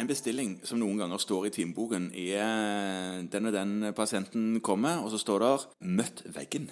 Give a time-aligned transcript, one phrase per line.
[0.00, 5.12] en bestilling som noen ganger står i timeboken, er den og den pasienten kommer, og
[5.12, 6.70] så står der 'møtt veggen'.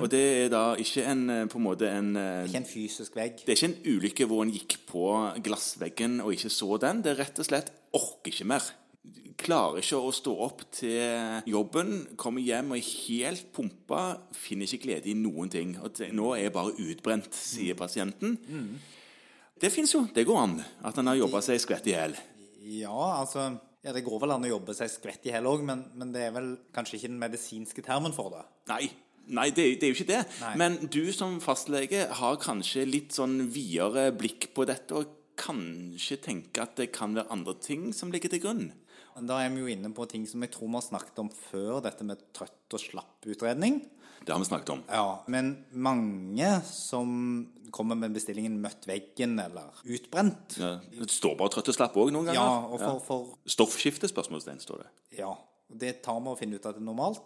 [0.00, 3.16] Og det er da ikke en eh, på en måte en eh, Ikke en fysisk
[3.16, 3.44] vegg.
[3.46, 5.04] Det er ikke en ulykke hvor en gikk på
[5.44, 7.02] glassveggen og ikke så den.
[7.04, 8.66] Det er rett og slett orker ikke mer.
[9.40, 14.84] Klarer ikke å stå opp til jobben, kommer hjem og er helt pumpa, finner ikke
[14.84, 15.78] glede i noen ting.
[15.80, 18.36] Og nå er jeg bare utbrent, sier pasienten.
[19.60, 20.04] Det fins jo.
[20.12, 20.60] Det går an.
[20.84, 22.18] At han har jobba seg skvett i hjel.
[22.60, 23.46] Ja, altså
[23.80, 26.26] ja, Det går vel an å jobbe seg skvett i hjel òg, men, men det
[26.26, 28.42] er vel kanskje ikke den medisinske termen for det.
[28.72, 28.90] Nei.
[29.30, 30.20] Nei, det, det er jo ikke det.
[30.42, 30.52] Nei.
[30.58, 36.62] Men du som fastlege har kanskje litt sånn videre blikk på dette, og kanskje tenke
[36.62, 38.66] at det kan være andre ting som ligger til grunn.
[39.20, 41.80] Da er vi jo inne på ting som jeg tror vi har snakket om før,
[41.84, 43.80] dette med trøtt og slapp-utredning.
[44.20, 44.82] Det har vi snakket om.
[44.88, 47.10] Ja, men mange som
[47.72, 52.12] kommer med bestillingen 'møtt veggen' eller 'utbrent' Ja, det står bare trøtt og slapp òg
[52.12, 52.40] noen ganger.
[52.40, 54.90] Ja, og for, for Stoffskiftespørsmålstegn står det.
[55.18, 55.34] Ja,
[55.70, 57.22] det tar vi å finne ut at det er normalt.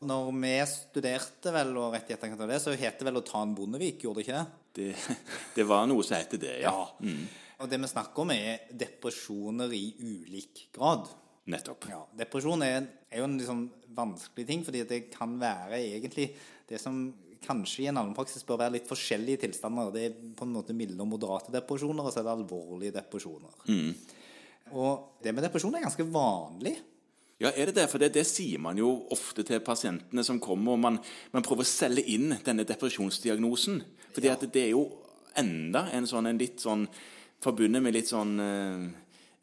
[0.00, 3.26] Når vi studerte vel, og rett i etterkant av det, så het det vel å
[3.26, 4.46] ta en Bondevik, gjorde det ikke det?
[4.78, 5.18] det.
[5.58, 6.74] Det var noe som het det, ja.
[7.58, 11.08] Og det vi snakker om, er depresjoner i ulik grad.
[11.48, 11.86] Nettopp.
[11.88, 13.64] Ja, Depresjon er, er jo en sånn
[13.96, 16.28] vanskelig ting, fordi det kan være egentlig
[16.68, 17.06] det som
[17.44, 19.90] kanskje i en allmennpraksis bør være litt forskjellige tilstander.
[19.94, 23.58] Det er på en måte milde og moderate depresjoner, og så er det alvorlige depresjoner.
[24.76, 26.76] Og det med depresjon er ganske vanlig.
[27.38, 27.86] Ja, er det det?
[27.90, 30.98] For det, det sier man jo ofte til pasientene som kommer, og man,
[31.32, 33.80] man prøver å selge inn denne depresjonsdiagnosen.
[34.12, 34.88] Fordi at det er jo
[35.38, 36.84] enda en sånn en litt sånn
[37.40, 38.86] Forbundet med litt sånn eh,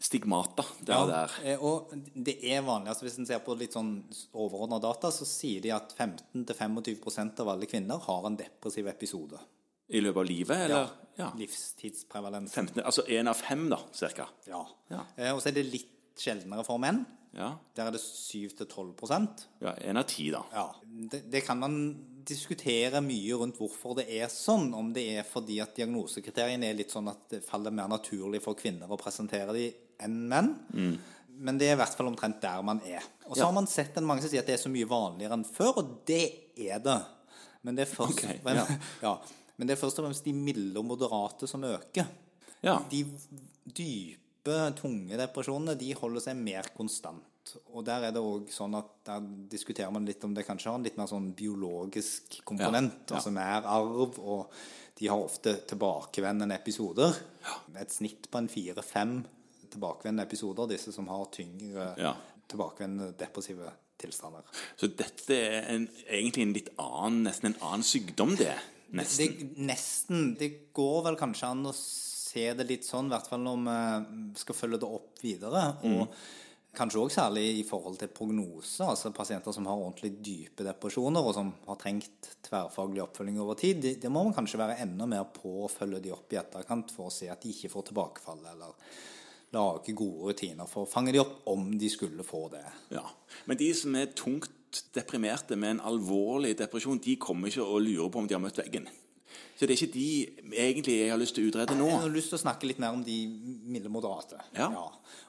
[0.05, 1.35] stigmata der og der.
[1.47, 2.89] eh, Og det er vanlig.
[2.91, 3.93] altså Hvis en ser på litt sånn
[4.33, 9.39] overordna data, så sier de at 15-25% av alle kvinner har en depressiv episode.
[9.87, 10.87] I løpet av livet, eller?
[11.17, 11.29] Ja.
[11.37, 12.51] Livstidsprevalens.
[12.57, 14.25] 15, altså én av fem, da, cirka.
[14.49, 14.63] Ja.
[14.91, 15.03] Ja.
[15.15, 17.05] Eh, Og så er det litt sjeldnere for menn.
[17.35, 17.53] Ja.
[17.75, 20.43] Der er det 7-12% ja Én av ti, da.
[20.55, 20.69] Ja.
[21.11, 21.73] Det, det kan man
[22.25, 24.71] diskutere mye rundt hvorfor det er sånn.
[24.73, 28.57] Om det er fordi at diagnosekriteriene er litt sånn at det faller mer naturlig for
[28.59, 29.67] kvinner å presentere de
[30.05, 30.49] enn menn.
[31.35, 33.03] Men det er i hvert fall omtrent der man er.
[33.27, 33.45] Og så Ja.
[33.49, 35.77] har man sett en mange som sier at det er så mye vanligere enn før,
[35.81, 36.23] og det
[36.57, 37.01] er det.
[37.63, 38.77] Men det er først, okay, fremst, ja.
[39.09, 39.17] ja.
[39.57, 42.07] Men det er først og fremst de milde og moderate som øker.
[42.63, 42.79] Ja.
[42.89, 43.03] De
[43.65, 47.23] dype, tunge depresjonene de holder seg mer konstant.
[47.75, 50.79] Og der er det òg sånn at der diskuterer man litt om det kanskje har
[50.79, 52.97] en litt mer sånn biologisk komponent.
[53.05, 53.15] Ja, ja.
[53.19, 54.51] Altså mer arv, og
[54.97, 57.15] de har ofte tilbakevendende episoder.
[57.71, 59.17] Med et snitt på en fire-fem
[59.75, 62.13] tilbakevendende episoder, disse som har tyngre Ja.
[62.47, 64.41] tilbakevendende depressive tilstander.
[64.77, 68.55] Så dette er en, egentlig en litt annen, nesten en annen sykdom, det.
[68.95, 69.37] Nesten.
[69.39, 70.35] Det, nesten.
[70.39, 73.61] Det går vel kanskje an å se det litt sånn, i hvert fall når
[74.33, 75.63] vi skal følge det opp videre.
[75.87, 76.09] Og
[76.77, 78.83] kanskje òg særlig i forhold til prognose.
[78.85, 83.81] Altså pasienter som har ordentlig dype depresjoner, og som har trengt tverrfaglig oppfølging over tid.
[83.83, 86.93] Det, det må man kanskje være enda mer på å følge de opp i etterkant
[86.95, 88.75] for å se at de ikke får tilbakefall, eller
[89.55, 92.65] lage gode rutiner for å fange de opp om de skulle få det.
[92.93, 93.05] Ja.
[93.47, 98.11] Men de som er tungt deprimerte med en alvorlig depresjon, de kommer ikke og lurer
[98.11, 98.89] på om de har møtt veggen.
[99.55, 100.07] Så det er ikke de
[100.65, 101.87] egentlig jeg har lyst til å utrede nå.
[101.91, 103.19] Jeg har lyst til å snakke litt mer om de
[103.71, 104.41] milde moderate.
[104.57, 104.67] Ja.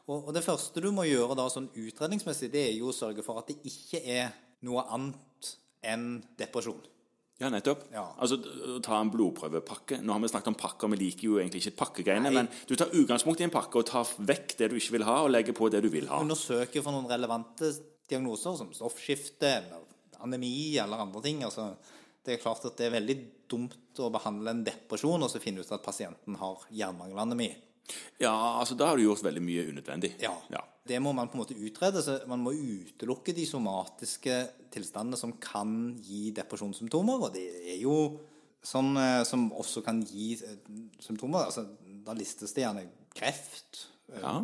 [0.06, 3.25] Og, og det første du må gjøre da sånn utredningsmessig, det er jo å sørge
[3.27, 4.34] for at det ikke er
[4.66, 5.55] noe annet
[5.87, 6.83] enn depresjon.
[7.37, 7.83] Ja, nettopp.
[7.93, 8.06] Ja.
[8.16, 8.39] Altså,
[8.84, 9.99] ta en blodprøvepakke.
[10.00, 12.95] Nå har vi snakket om pakker, vi liker jo egentlig ikke pakkegreiene, men du tar
[12.97, 15.69] utgangspunkt i en pakke og tar vekk det du ikke vil ha, og legger på
[15.72, 16.22] det du vil ha.
[16.25, 17.75] Undersøker for noen relevante
[18.09, 19.84] diagnoser som stoffskifte eller
[20.25, 21.45] anemi eller andre ting.
[21.45, 21.75] Altså,
[22.27, 23.17] det er klart at det er veldig
[23.51, 27.51] dumt å behandle en depresjon og så finne ut at pasienten har hjernemangelanemi.
[28.19, 30.17] Ja, altså, da har du gjort veldig mye unødvendig.
[30.19, 30.33] Ja.
[30.87, 32.03] Det må man på en måte utrede.
[32.03, 34.41] så Man må utelukke de somatiske
[34.75, 37.27] tilstandene som kan gi depresjonssymptomer.
[37.29, 37.45] Og det
[37.75, 37.95] er jo
[38.67, 40.57] sånn eh, som også kan gi eh,
[41.03, 41.47] symptomer.
[41.47, 41.63] Altså,
[42.07, 44.41] da listes det gjerne kreft, eh, Ja.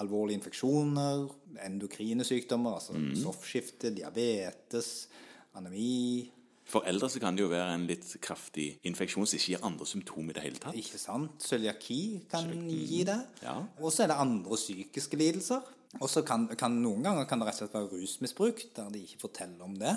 [0.00, 1.26] alvorlige infeksjoner,
[1.64, 5.08] endokrine sykdommer, altså stoffskifte, diabetes,
[5.56, 6.30] anemi.
[6.66, 9.86] For eldre så kan det jo være en litt kraftig infeksjon som ikke gir andre
[9.86, 10.78] symptomer i det hele tatt.
[10.80, 11.38] Ikke sant?
[11.46, 13.20] Cøliaki kan gi det.
[13.44, 13.60] Ja.
[13.78, 15.62] Og så er det andre psykiske lidelser.
[16.00, 19.04] Og så kan, kan noen ganger kan det rett og slett være rusmisbruk, der de
[19.06, 19.94] ikke forteller om det.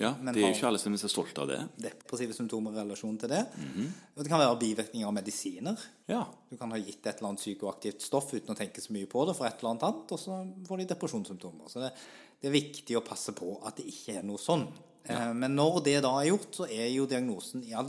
[0.00, 1.58] Ja, Men Det er jo ikke alle som er så stolte av det.
[1.84, 3.42] Depressive symptomer i relasjon til det.
[3.60, 5.82] Mm Og det kan være bivirkninger av medisiner.
[6.08, 6.22] Ja.
[6.50, 9.26] Du kan ha gitt et eller annet psykoaktivt stoff uten å tenke så mye på
[9.28, 10.38] det for et eller annet annet, og så
[10.68, 11.68] får de depresjonssymptomer.
[11.68, 11.92] Så det,
[12.40, 14.64] det er viktig å passe på at det ikke er noe sånn.
[15.08, 17.88] Eh, Men når det da er gjort, så er jo diagnosen i all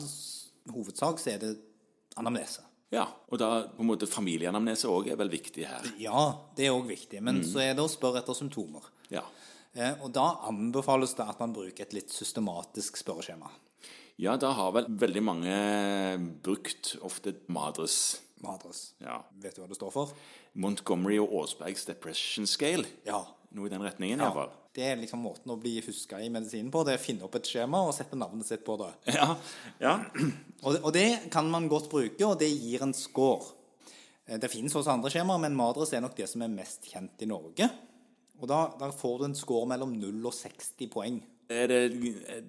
[0.71, 1.51] hovedsak så er det
[2.17, 2.61] anamnese.
[2.93, 5.87] Ja, og da på en måte familieanamnese òg er vel viktig her.
[5.97, 7.21] Ja, det er òg viktig.
[7.25, 8.85] Men så er det å spørre etter symptomer.
[9.09, 9.23] Ja.
[9.73, 13.49] Eh, og da anbefales det at man bruker et litt systematisk spørreskjema.
[14.21, 15.53] ja, da har vel veldig mange
[16.43, 18.93] brukt ofte Madres Madres.
[19.01, 19.21] ja.
[19.41, 20.11] Vet du hva det står for?
[20.53, 22.85] Montgomery og Aasbergs depression scale.
[23.07, 23.23] Ja.
[23.55, 24.51] Noe i den retningen, iallfall.
[24.73, 26.81] Det er liksom måten å bli huska i medisinen på.
[26.87, 28.87] Det er å finne opp et skjema og sette navnet sitt på det.
[29.13, 29.27] Ja.
[29.83, 29.91] ja.
[30.63, 33.51] Og, og det kan man godt bruke, og det gir en score.
[34.25, 37.21] Eh, Det finnes også andre skjemaer, men Madres er nok det som er mest kjent
[37.21, 37.67] i Norge.
[38.41, 41.19] Og da, da får du en score mellom 0 og 60 poeng.
[41.53, 41.79] Er det,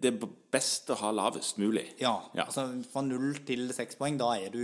[0.01, 0.25] det er
[0.55, 1.85] best å ha lavest mulig?
[2.01, 2.47] Ja, Ja.
[2.47, 4.63] altså fra 0 til 6 poeng, da er du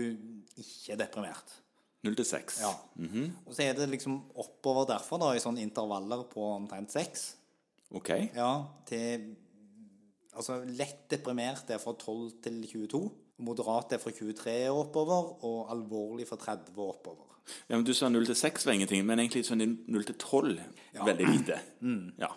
[0.57, 1.59] ikke deprimert.
[2.07, 2.62] 0 til 6.
[2.65, 2.71] Ja.
[3.45, 7.27] Og så er det liksom oppover derfra, da, i sånne intervaller på omtrent 6.
[7.90, 8.10] OK.
[8.37, 8.52] Ja,
[8.88, 9.31] til
[10.31, 13.00] Altså lett deprimert er fra 12 til 22.
[13.42, 17.26] Moderat er fra 23 og oppover, og alvorlig fra 30 og oppover.
[17.69, 20.60] Ja, men Du sa 0 til 6 var ingenting, men egentlig sånn 0 til 12
[21.02, 21.58] veldig lite.
[22.25, 22.31] Ja.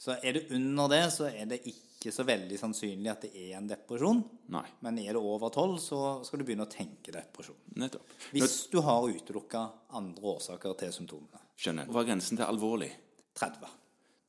[0.00, 3.58] Så er det under det, så er det ikke så veldig sannsynlig at det er
[3.58, 4.22] en depresjon.
[4.52, 4.64] Nei.
[4.80, 7.58] Men er det over 12, så skal du begynne å tenke depresjon.
[7.76, 8.14] Nettopp.
[8.32, 9.66] Hvis du har utelukka
[9.96, 11.40] andre årsaker til symptomene.
[11.60, 11.88] skjønner.
[11.92, 12.88] Hva er grensen til alvorlig?
[13.36, 13.68] 30.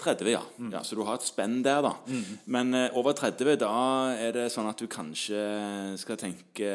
[0.03, 0.41] 30, ja.
[0.73, 0.81] ja.
[0.87, 1.95] Så du har et spenn der, da.
[2.51, 3.71] Men eh, over 30, da
[4.17, 5.41] er det sånn at du kanskje
[6.01, 6.73] skal tenke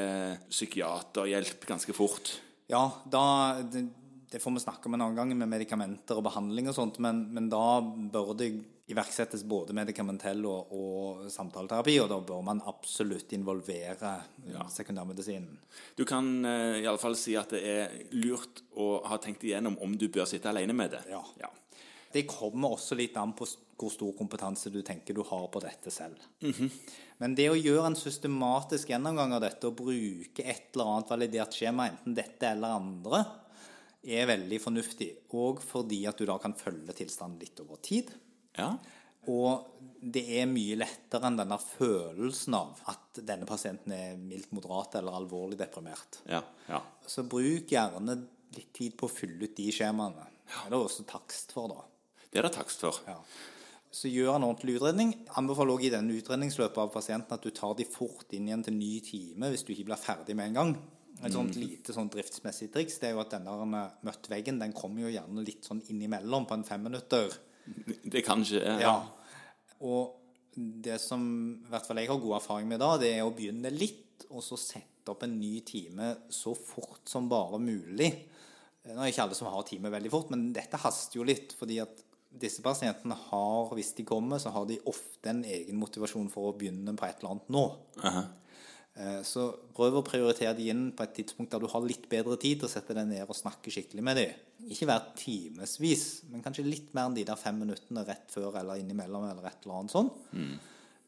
[0.50, 2.36] psykiaterhjelp ganske fort.
[2.70, 3.24] Ja, da
[3.62, 3.86] det,
[4.30, 7.26] det får vi snakke om en annen gang med medikamenter og behandling og sånt, men,
[7.34, 8.50] men da bør det
[8.86, 14.12] iverksettes både medikamentell og, og samtaleterapi, og da bør man absolutt involvere
[14.46, 14.66] ja.
[14.70, 15.58] sekundærmedisinen.
[15.98, 20.06] Du kan uh, iallfall si at det er lurt å ha tenkt igjennom om du
[20.12, 21.02] bør sitte alene med det.
[21.10, 21.22] Ja.
[21.42, 21.50] ja.
[22.16, 25.92] Det kommer også litt an på hvor stor kompetanse du tenker du har på dette
[25.92, 26.20] selv.
[27.20, 31.56] Men det å gjøre en systematisk gjennomgang av dette og bruke et eller annet validert
[31.56, 33.24] skjema, enten dette eller andre,
[34.06, 35.10] er veldig fornuftig.
[35.36, 38.14] Og fordi at du da kan følge tilstanden litt over tid.
[38.56, 38.76] ja.
[39.26, 44.94] Og det er mye lettere enn denne følelsen av at denne pasienten er mildt moderat
[45.00, 46.20] eller alvorlig deprimert.
[46.30, 46.42] Ja.
[46.68, 46.78] ja.
[47.10, 48.20] Så bruk gjerne
[48.54, 50.28] litt tid på å fylle ut de skjemaene.
[50.46, 51.82] Det er det også takst for, da.
[52.36, 52.98] Det er det takst for.
[53.08, 53.16] Ja.
[53.96, 55.14] Så gjør en ordentlig utredning.
[55.40, 58.76] Anbefaler også i denne utredningsløpet av pasienten at du tar de fort inn igjen til
[58.76, 60.74] ny time hvis du ikke blir ferdig med en gang.
[61.24, 65.06] Et sånt lite sånn driftsmessig triks det er jo at denne møtt veggen den kommer
[65.06, 67.32] jo gjerne litt sånn innimellom på en fem minutter.
[68.04, 68.60] Det kan skje.
[68.82, 68.98] Ja.
[69.88, 71.24] Og det som
[71.56, 74.44] i hvert fall jeg har god erfaring med da, det er å begynne litt, og
[74.44, 78.10] så sette opp en ny time så fort som bare mulig.
[78.86, 81.56] Nå er ikke alle som har time veldig fort, men dette haster jo litt.
[81.58, 82.05] fordi at
[82.40, 86.56] disse pasientene har, hvis de kommer, så har de ofte en egen motivasjon for å
[86.58, 87.64] begynne på et eller annet nå.
[88.02, 88.26] Uh -huh.
[89.28, 92.62] Så prøv å prioritere de inn på et tidspunkt der du har litt bedre tid
[92.62, 94.30] til å sette deg ned og snakke skikkelig med dem.
[94.72, 98.80] Ikke hver timevis, men kanskje litt mer enn de der fem minuttene rett før eller
[98.80, 100.10] innimellom eller et eller annet sånn.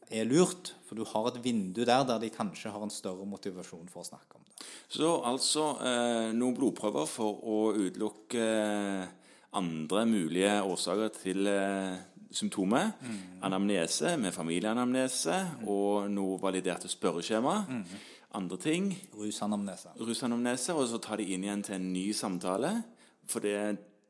[0.09, 3.89] Er lurt, for du har et vindu der der de kanskje har en større motivasjon
[3.89, 4.67] for å snakke om det.
[4.89, 11.97] Så altså eh, noen blodprøver for å utelukke eh, andre mulige årsaker til eh,
[12.31, 12.91] symptomer.
[13.41, 17.55] Anamnese med familieanamnese og noe validerte spørreskjema.
[18.37, 18.91] Andre ting.
[19.17, 19.95] Rusanamnese.
[19.99, 22.75] Rusanamnese, og så ta de inn igjen til en ny samtale.
[23.29, 23.57] For det,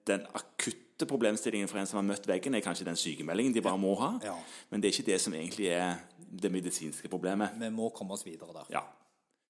[0.08, 3.79] den akutte problemstillingen for en som har møtt veggen, er kanskje den sykemeldingen de bare
[3.79, 4.13] må ha.
[4.24, 4.36] Ja.
[4.69, 7.55] Men det er ikke det som egentlig er det medisinske problemet.
[7.60, 8.74] Vi må komme oss videre der.
[8.75, 8.84] Ja.